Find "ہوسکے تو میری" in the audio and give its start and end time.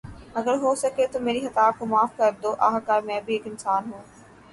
0.61-1.39